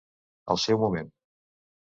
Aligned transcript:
Al 0.55 0.59
seu 0.63 0.81
moment. 0.85 1.13